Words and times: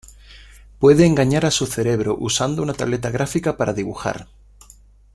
Puede 0.79 1.05
engañar 1.05 1.45
a 1.45 1.51
su 1.51 1.67
cerebro 1.67 2.15
usando 2.19 2.63
una 2.63 2.73
tableta 2.73 3.11
gráfica 3.11 3.55
para 3.55 3.71
dibujar. 3.71 4.27